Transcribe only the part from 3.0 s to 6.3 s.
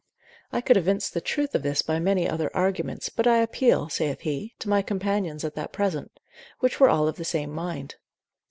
but I appeal (saith he) to my companions at that present,